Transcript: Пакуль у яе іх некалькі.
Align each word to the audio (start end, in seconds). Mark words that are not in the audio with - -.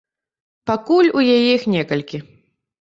Пакуль 0.69 1.11
у 1.19 1.25
яе 1.35 1.37
іх 1.59 1.69
некалькі. 1.77 2.25